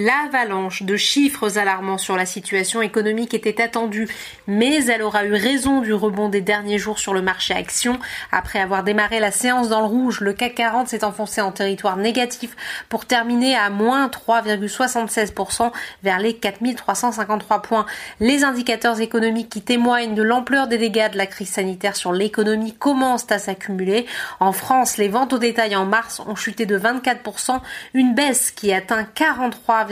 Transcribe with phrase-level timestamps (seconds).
[0.00, 4.06] L'avalanche de chiffres alarmants sur la situation économique était attendue,
[4.46, 7.98] mais elle aura eu raison du rebond des derniers jours sur le marché action.
[8.30, 11.96] Après avoir démarré la séance dans le rouge, le CAC 40 s'est enfoncé en territoire
[11.96, 12.54] négatif
[12.88, 15.72] pour terminer à moins 3,76%
[16.04, 17.86] vers les 4353 points.
[18.20, 22.72] Les indicateurs économiques qui témoignent de l'ampleur des dégâts de la crise sanitaire sur l'économie
[22.72, 24.06] commencent à s'accumuler.
[24.38, 27.58] En France, les ventes au détail en mars ont chuté de 24%,
[27.94, 29.87] une baisse qui atteint 43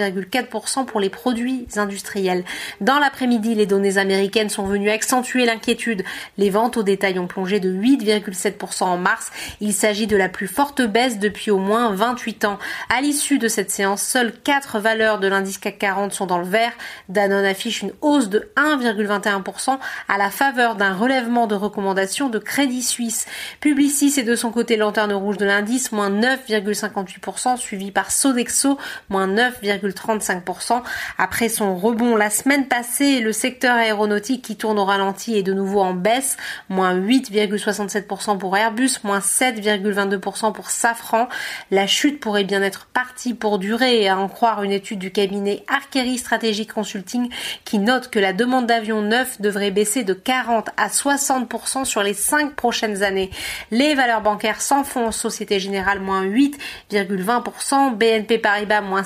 [0.87, 2.45] pour les produits industriels.
[2.81, 6.05] Dans l'après-midi, les données américaines sont venues accentuer l'inquiétude.
[6.37, 9.31] Les ventes au détail ont plongé de 8,7% en mars.
[9.61, 12.59] Il s'agit de la plus forte baisse depuis au moins 28 ans.
[12.95, 16.47] À l'issue de cette séance, seules 4 valeurs de l'indice CAC 40 sont dans le
[16.47, 16.73] vert.
[17.09, 22.83] Danone affiche une hausse de 1,21% à la faveur d'un relèvement de recommandations de Crédit
[22.83, 23.27] Suisse.
[23.61, 29.29] Publicis est de son côté lanterne rouge de l'indice, moins 9,58%, suivi par Sodexo, moins
[29.29, 29.76] 9,58%.
[29.77, 30.83] 35%.
[31.19, 35.53] Après son rebond la semaine passée, le secteur aéronautique qui tourne au ralenti est de
[35.53, 36.37] nouveau en baisse,
[36.69, 41.29] moins 8,67% pour Airbus, moins 7,22% pour Safran.
[41.71, 45.65] La chute pourrait bien être partie pour durer, à en croire une étude du cabinet
[45.69, 47.29] Arkery Strategic Consulting
[47.65, 52.15] qui note que la demande d'avions neufs devrait baisser de 40 à 60% sur les
[52.15, 53.31] 5 prochaines années.
[53.71, 59.05] Les valeurs bancaires s'enfoncent, Société Générale moins 8,20%, BNP Paribas moins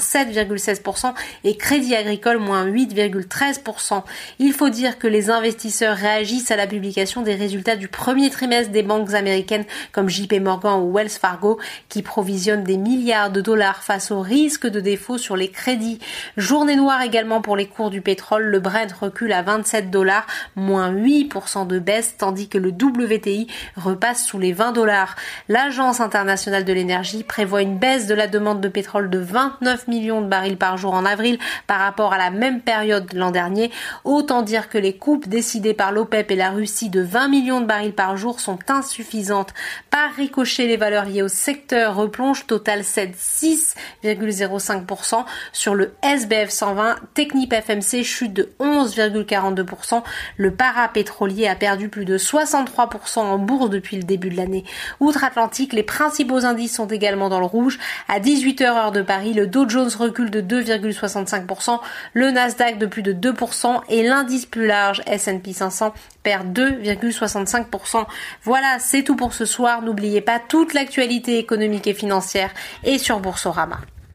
[0.61, 4.03] 7,7% et Crédit Agricole moins 8,13%.
[4.39, 8.73] Il faut dire que les investisseurs réagissent à la publication des résultats du premier trimestre
[8.73, 11.59] des banques américaines comme JP Morgan ou Wells Fargo
[11.89, 15.99] qui provisionnent des milliards de dollars face au risque de défaut sur les crédits.
[16.37, 20.93] Journée noire également pour les cours du pétrole, le Brent recule à 27 dollars, moins
[20.93, 25.17] 8% de baisse, tandis que le WTI repasse sous les 20 dollars.
[25.49, 30.21] L'Agence internationale de l'énergie prévoit une baisse de la demande de pétrole de 29 millions
[30.21, 33.71] de barils par jour en avril par rapport à la même période l'an dernier.
[34.05, 37.67] Autant dire que les coupes décidées par l'OPEP et la Russie de 20 millions de
[37.67, 39.53] barils par jour sont insuffisantes.
[39.91, 42.47] Par ricochet, les valeurs liées au secteur replongent.
[42.47, 46.97] Total cède 6,05% sur le SBF 120.
[47.15, 50.03] Technip FMC chute de 11,42%.
[50.37, 54.65] Le parapétrolier a perdu plus de 63% en bourse depuis le début de l'année.
[55.01, 57.79] Outre-Atlantique, les principaux indices sont également dans le rouge.
[58.09, 61.79] À 18h heure de Paris, le Dow Jones recule de 2,65%,
[62.15, 68.07] le Nasdaq de plus de 2% et l'indice plus large S&P 500 perd 2,65%.
[68.43, 69.83] Voilà, c'est tout pour ce soir.
[69.83, 72.51] N'oubliez pas toute l'actualité économique et financière
[72.85, 73.79] est sur Boursorama.